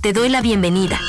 Te 0.00 0.12
doy 0.12 0.28
la 0.28 0.40
bienvenida. 0.40 1.00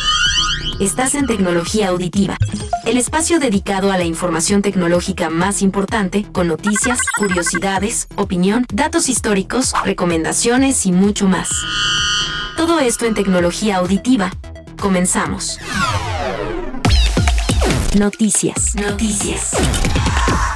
Estás 0.79 1.15
en 1.15 1.25
Tecnología 1.27 1.90
Auditiva, 1.90 2.38
el 2.86 2.98
espacio 2.98 3.40
dedicado 3.40 3.92
a 3.92 3.98
la 3.98 4.04
información 4.04 4.62
tecnológica 4.62 5.29
más 5.29 5.62
importante, 5.62 6.26
con 6.31 6.47
noticias, 6.47 7.00
curiosidades, 7.18 8.08
opinión, 8.16 8.66
datos 8.74 9.10
históricos, 9.10 9.74
recomendaciones 9.86 10.86
y 10.86 10.92
mucho 10.92 11.28
más. 11.28 11.50
Todo 12.58 12.79
esto 12.79 13.05
en 13.05 13.13
Tecnología 13.13 13.78
Auditiva. 13.78 14.31
Comenzamos. 14.79 15.59
Noticias. 17.95 18.75
Noticias. 18.75 19.51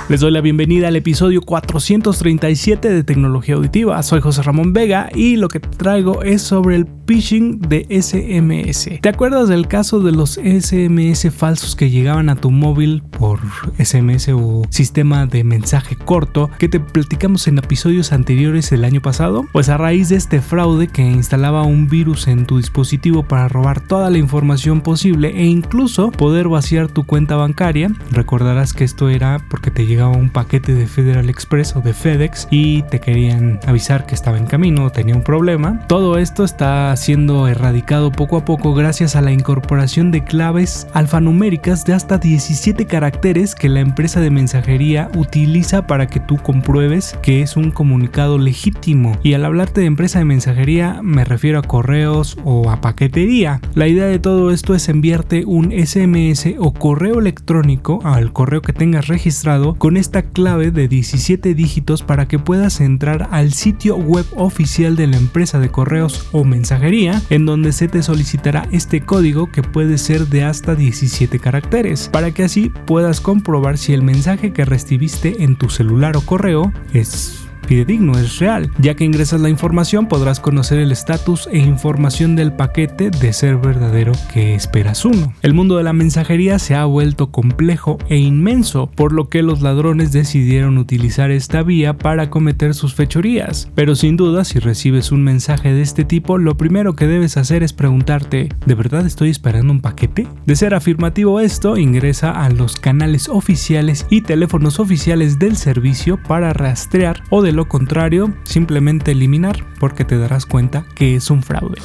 Les 0.10 0.21
doy 0.21 0.32
la 0.32 0.39
bienvenida 0.39 0.88
al 0.88 0.96
episodio 0.96 1.42
437 1.42 2.89
de 2.89 3.04
Tecnología 3.04 3.56
Auditiva. 3.56 4.02
Soy 4.04 4.21
José 4.21 4.42
Ramón 4.42 4.71
Vega 4.71 5.10
y 5.14 5.36
lo 5.36 5.50
que 5.50 5.60
traigo 5.60 6.24
es 6.24 6.42
sobre 6.42 6.78
el 6.78 6.88
phishing 7.06 7.60
de 7.60 7.86
SMS. 7.89 9.02
¿Te 9.02 9.10
acuerdas 9.10 9.50
del 9.50 9.68
caso 9.68 10.00
de 10.00 10.14
los 10.14 10.36
SMS 10.36 11.30
falsos 11.33 11.75
que 11.75 11.89
llegaban 11.89 12.30
a 12.30 12.38
tu 12.38 12.52
móvil 12.52 13.04
por 13.04 13.42
SMS 13.80 14.30
o 14.30 14.64
sistema 14.70 15.25
de 15.25 15.43
mensaje 15.43 15.97
corto 15.97 16.50
que 16.58 16.69
te 16.69 16.80
platicamos 16.80 17.50
en 17.50 17.58
episodios 17.58 18.14
anteriores 18.14 18.71
el 18.71 18.86
año 18.86 19.02
pasado? 19.02 19.46
Pues 19.52 19.68
a 19.68 19.75
raíz 19.75 20.08
de 20.08 20.16
este 20.16 20.39
fraude 20.39 20.88
que 20.88 21.02
instalaba 21.02 21.64
un 21.64 21.89
virus 21.89 22.30
en 22.30 22.46
tu 22.46 22.58
dispositivo 22.58 23.24
para 23.24 23.50
robar 23.50 23.82
toda 23.82 24.10
la 24.10 24.19
información 24.19 24.80
posible 24.80 25.33
e 25.36 25.44
incluso 25.44 26.11
poder 26.11 26.47
vaciar 26.47 26.88
tu 26.88 27.05
cuenta 27.05 27.36
bancaria, 27.36 27.92
recordarás 28.11 28.71
que 28.71 28.86
esto 28.86 29.10
era 29.10 29.42
porque 29.50 29.69
te 29.69 29.86
llegaba 29.86 29.96
un 30.06 30.29
paquete 30.29 30.75
de 30.75 30.86
Federal 30.86 31.29
Express 31.29 31.75
o 31.75 31.82
de 31.82 31.93
FedEx 31.93 32.47
y 32.52 32.83
te 32.83 33.00
querían 33.00 33.59
avisar 33.66 34.05
que 34.05 34.14
estaba 34.14 34.38
en 34.38 34.45
camino 34.45 34.86
o 34.86 34.92
tenía 34.92 35.16
un 35.16 35.23
problema. 35.23 35.80
Todo 35.88 36.19
esto 36.19 36.44
está 36.44 36.95
siendo 36.95 37.47
erradicado 37.47 38.11
poco 38.11 38.38
a 38.38 38.45
poco 38.45 38.75
gracias 38.75 39.16
a 39.16 39.22
la 39.22 39.31
incorporación 39.31 40.11
de 40.11 40.23
claves 40.23 40.88
alfanuméricas 40.94 41.85
de 41.85 41.94
hasta 41.94 42.19
17 42.19 42.85
caracteres 42.85 43.55
que 43.55 43.69
la 43.69 43.80
empresa 43.80 44.19
de 44.19 44.30
mensajería 44.30 45.09
utiliza 45.16 45.88
para 45.88 46.07
que 46.07 46.19
tú 46.19 46.38
compruebes 46.38 47.17
que 47.23 47.41
es 47.41 47.57
un 47.57 47.72
comunicado 47.72 48.38
legítimo. 48.38 49.17
Y 49.23 49.33
al 49.33 49.45
hablarte 49.45 49.81
de 49.81 49.88
empresa 49.88 50.19
de 50.19 50.25
mensajería 50.25 51.00
me 51.02 51.25
refiero 51.25 51.59
a 51.59 51.63
correos 51.63 52.38
o 52.44 52.69
a 52.69 52.81
paquetería. 52.81 53.61
La 53.73 53.88
idea 53.88 54.05
de 54.05 54.19
todo 54.19 54.52
esto 54.52 54.75
es 54.75 54.89
enviarte 54.89 55.45
un 55.45 55.72
SMS 55.72 56.55
o 56.59 56.73
correo 56.73 57.19
electrónico 57.19 58.00
al 58.03 58.33
correo 58.33 58.61
que 58.61 58.73
tengas 58.73 59.07
registrado 59.07 59.75
esta 59.95 60.23
clave 60.23 60.71
de 60.71 60.89
17 60.89 61.53
dígitos 61.53 62.03
para 62.03 62.27
que 62.27 62.39
puedas 62.39 62.81
entrar 62.81 63.30
al 63.31 63.53
sitio 63.53 63.95
web 63.95 64.25
oficial 64.35 64.97
de 64.97 65.07
la 65.07 65.17
empresa 65.17 65.59
de 65.59 65.69
correos 65.69 66.27
o 66.33 66.44
mensajería 66.44 67.21
en 67.29 67.45
donde 67.45 67.71
se 67.71 67.88
te 67.88 68.03
solicitará 68.03 68.67
este 68.71 69.02
código 69.02 69.52
que 69.52 69.63
puede 69.63 69.97
ser 69.97 70.27
de 70.27 70.44
hasta 70.44 70.75
17 70.75 71.39
caracteres, 71.39 72.09
para 72.11 72.31
que 72.31 72.44
así 72.44 72.71
puedas 72.85 73.21
comprobar 73.21 73.77
si 73.77 73.94
el 73.94 74.02
mensaje 74.02 74.52
que 74.52 74.66
recibiste 74.66 75.44
en 75.44 75.55
tu 75.55 75.69
celular 75.69 76.17
o 76.17 76.22
correo 76.22 76.73
es 76.91 77.47
fidedigno, 77.67 78.17
es 78.17 78.39
real. 78.39 78.71
Ya 78.79 78.95
que 78.95 79.03
ingresas 79.03 79.41
la 79.41 79.49
información 79.49 80.07
podrás 80.07 80.39
conocer 80.39 80.79
el 80.79 80.91
estatus 80.91 81.47
e 81.51 81.59
información 81.59 82.35
del 82.35 82.53
paquete 82.53 83.09
de 83.09 83.33
ser 83.33 83.57
verdadero 83.57 84.13
que 84.33 84.55
esperas 84.55 85.05
uno. 85.05 85.33
El 85.41 85.53
mundo 85.53 85.77
de 85.77 85.83
la 85.83 85.93
mensajería 85.93 86.59
se 86.59 86.75
ha 86.75 86.85
vuelto 86.85 87.31
complejo 87.31 87.97
e 88.09 88.17
inmenso, 88.17 88.88
por 88.88 89.11
lo 89.11 89.29
que 89.29 89.43
los 89.43 89.61
ladrones 89.61 90.11
decidieron 90.11 90.77
utilizar 90.77 91.31
esta 91.31 91.63
vía 91.63 91.97
para 91.97 92.29
cometer 92.29 92.73
sus 92.73 92.95
fechorías. 92.95 93.69
Pero 93.75 93.95
sin 93.95 94.17
duda, 94.17 94.45
si 94.45 94.59
recibes 94.59 95.11
un 95.11 95.23
mensaje 95.23 95.73
de 95.73 95.81
este 95.81 96.05
tipo, 96.05 96.38
lo 96.38 96.55
primero 96.57 96.95
que 96.95 97.07
debes 97.07 97.38
hacer 97.38 97.63
es 97.63 97.73
preguntarte, 97.73 98.49
¿de 98.65 98.75
verdad 98.75 99.05
estoy 99.05 99.29
esperando 99.29 99.73
un 99.73 99.81
paquete? 99.81 100.27
De 100.45 100.55
ser 100.55 100.73
afirmativo 100.73 101.39
esto, 101.39 101.77
ingresa 101.77 102.31
a 102.31 102.49
los 102.49 102.77
canales 102.77 103.29
oficiales 103.29 104.05
y 104.09 104.21
teléfonos 104.21 104.79
oficiales 104.79 105.39
del 105.39 105.57
servicio 105.57 106.17
para 106.17 106.53
rastrear 106.53 107.23
o 107.29 107.41
de 107.41 107.51
lo 107.57 107.68
contrario, 107.68 108.34
simplemente 108.44 109.12
eliminar 109.12 109.66
porque 109.79 110.06
te 110.06 110.18
darás 110.18 110.45
cuenta 110.45 110.85
que 110.95 111.16
es 111.16 111.31
un 111.31 111.41
fraude. 111.41 111.81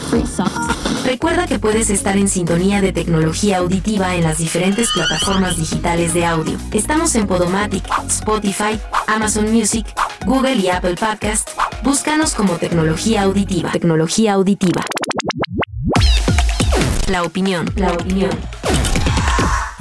Recuerda 1.04 1.46
que 1.46 1.58
puedes 1.58 1.88
estar 1.88 2.16
en 2.18 2.28
sintonía 2.28 2.82
de 2.82 2.92
tecnología 2.92 3.56
auditiva 3.58 4.14
en 4.14 4.22
las 4.22 4.36
diferentes 4.36 4.92
plataformas 4.92 5.56
digitales 5.56 6.12
de 6.12 6.26
audio. 6.26 6.58
Estamos 6.72 7.14
en 7.14 7.26
Podomatic, 7.26 7.84
Spotify, 8.06 8.78
Amazon 9.06 9.50
Music, 9.50 9.86
Google 10.26 10.56
y 10.56 10.68
Apple 10.68 10.94
Podcast. 10.94 11.48
Búscanos 11.82 12.34
como 12.34 12.52
tecnología 12.58 13.22
auditiva. 13.22 13.72
Tecnología 13.72 14.34
auditiva. 14.34 14.82
La 17.08 17.22
opinión. 17.22 17.64
La 17.76 17.92
opinión. 17.92 18.30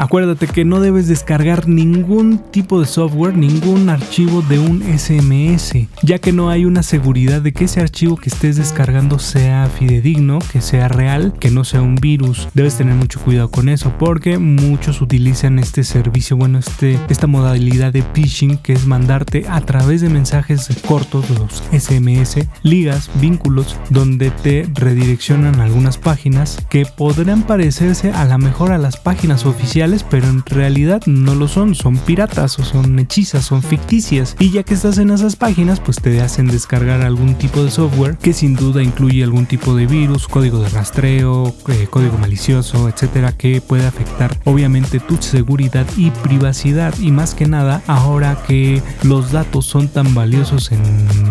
Acuérdate 0.01 0.47
que 0.47 0.65
no 0.65 0.79
debes 0.79 1.07
descargar 1.07 1.67
ningún 1.67 2.39
tipo 2.39 2.79
de 2.79 2.87
software, 2.87 3.37
ningún 3.37 3.87
archivo 3.87 4.41
de 4.41 4.57
un 4.57 4.81
SMS, 4.81 5.87
ya 6.01 6.17
que 6.17 6.31
no 6.31 6.49
hay 6.49 6.65
una 6.65 6.81
seguridad 6.81 7.39
de 7.39 7.53
que 7.53 7.65
ese 7.65 7.81
archivo 7.81 8.17
que 8.17 8.29
estés 8.29 8.55
descargando 8.55 9.19
sea 9.19 9.69
fidedigno, 9.69 10.39
que 10.51 10.59
sea 10.59 10.87
real, 10.87 11.35
que 11.39 11.51
no 11.51 11.63
sea 11.63 11.83
un 11.83 11.97
virus. 11.97 12.49
Debes 12.55 12.77
tener 12.77 12.95
mucho 12.95 13.19
cuidado 13.19 13.51
con 13.51 13.69
eso 13.69 13.93
porque 13.99 14.39
muchos 14.39 15.01
utilizan 15.01 15.59
este 15.59 15.83
servicio, 15.83 16.35
bueno, 16.35 16.57
este, 16.57 16.99
esta 17.09 17.27
modalidad 17.27 17.93
de 17.93 18.01
phishing 18.01 18.57
que 18.57 18.73
es 18.73 18.87
mandarte 18.87 19.45
a 19.47 19.61
través 19.61 20.01
de 20.01 20.09
mensajes 20.09 20.67
cortos, 20.87 21.29
los 21.29 21.61
SMS, 21.71 22.47
ligas, 22.63 23.11
vínculos, 23.21 23.77
donde 23.91 24.31
te 24.31 24.67
redireccionan 24.73 25.59
algunas 25.59 25.99
páginas 25.99 26.57
que 26.71 26.87
podrán 26.87 27.43
parecerse 27.43 28.09
a 28.09 28.25
la 28.25 28.39
mejor 28.39 28.71
a 28.71 28.79
las 28.79 28.97
páginas 28.97 29.45
oficiales 29.45 29.90
pero 30.09 30.27
en 30.27 30.43
realidad 30.45 31.01
no 31.05 31.35
lo 31.35 31.47
son, 31.47 31.75
son 31.75 31.97
piratas 31.97 32.57
o 32.59 32.63
son 32.63 32.97
hechizas, 32.99 33.45
son 33.45 33.61
ficticias. 33.61 34.35
Y 34.39 34.51
ya 34.51 34.63
que 34.63 34.73
estás 34.73 34.97
en 34.97 35.11
esas 35.11 35.35
páginas, 35.35 35.79
pues 35.79 35.97
te 35.97 36.21
hacen 36.21 36.47
descargar 36.47 37.01
algún 37.01 37.35
tipo 37.35 37.63
de 37.63 37.71
software 37.71 38.17
que 38.17 38.33
sin 38.33 38.55
duda 38.55 38.81
incluye 38.81 39.23
algún 39.23 39.45
tipo 39.45 39.75
de 39.75 39.87
virus, 39.87 40.27
código 40.27 40.59
de 40.59 40.69
rastreo, 40.69 41.53
eh, 41.67 41.87
código 41.89 42.17
malicioso, 42.17 42.87
etcétera, 42.87 43.33
que 43.33 43.61
puede 43.61 43.85
afectar 43.85 44.37
obviamente 44.45 44.99
tu 44.99 45.17
seguridad 45.17 45.85
y 45.97 46.11
privacidad. 46.11 46.93
Y 46.99 47.11
más 47.11 47.35
que 47.35 47.47
nada, 47.47 47.81
ahora 47.87 48.41
que 48.47 48.81
los 49.03 49.31
datos 49.31 49.65
son 49.65 49.87
tan 49.87 50.13
valiosos 50.13 50.71
en 50.71 50.81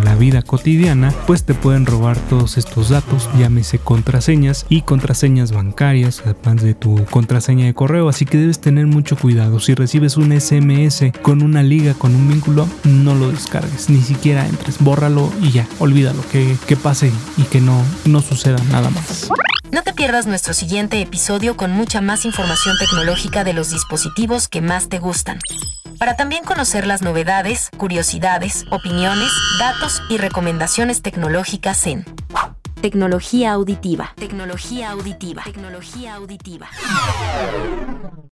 la 0.05 0.15
vida 0.15 0.43
cotidiana, 0.43 1.13
pues 1.27 1.45
te 1.45 1.55
pueden 1.55 1.87
robar 1.87 2.19
todos 2.29 2.59
estos 2.59 2.91
datos, 2.91 3.29
llámese 3.39 3.79
contraseñas 3.79 4.67
y 4.69 4.83
contraseñas 4.83 5.53
bancarias, 5.53 6.23
además 6.25 6.63
de 6.63 6.75
tu 6.75 7.05
contraseña 7.07 7.67
de 7.67 7.75
correo. 7.75 8.09
Así 8.09 8.25
que 8.25 8.50
debes 8.51 8.61
tener 8.61 8.87
mucho 8.87 9.17
cuidado. 9.17 9.61
Si 9.61 9.77
recibes 9.77 10.17
un 10.17 10.33
SMS 10.33 11.13
con 11.23 11.41
una 11.41 11.63
liga, 11.63 11.95
con 11.95 12.17
un 12.17 12.29
vínculo, 12.29 12.69
no 12.83 13.15
lo 13.15 13.31
descargues, 13.31 13.89
ni 13.89 14.01
siquiera 14.01 14.45
entres, 14.45 14.79
bórralo 14.81 15.33
y 15.41 15.53
ya, 15.53 15.69
olvídalo, 15.79 16.21
que, 16.33 16.57
que 16.67 16.75
pase 16.75 17.13
y 17.37 17.45
que 17.45 17.61
no, 17.61 17.81
no 18.07 18.21
suceda 18.21 18.59
nada 18.73 18.91
más. 18.91 19.29
No 19.71 19.83
te 19.85 19.93
pierdas 19.93 20.27
nuestro 20.27 20.53
siguiente 20.53 21.01
episodio 21.01 21.57
con 21.57 21.71
mucha 21.71 22.01
más 22.01 22.25
información 22.25 22.75
tecnológica 22.81 23.45
de 23.45 23.53
los 23.53 23.71
dispositivos 23.71 24.49
que 24.49 24.61
más 24.61 24.89
te 24.89 24.99
gustan. 24.99 25.39
Para 26.01 26.17
también 26.17 26.43
conocer 26.43 26.89
las 26.89 27.03
novedades, 27.03 27.71
curiosidades, 27.77 28.65
opiniones, 28.71 29.31
datos 29.61 30.03
y 30.11 30.17
recomendaciones 30.17 31.03
tecnológicas 31.03 31.87
en 31.87 32.05
Tecnología 32.81 33.53
auditiva. 33.53 34.15
Tecnología 34.17 34.91
auditiva. 34.91 35.43
Tecnología 35.45 36.15
auditiva. 36.15 36.69